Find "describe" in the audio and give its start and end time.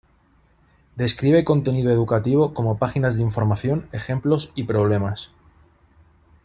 0.95-1.43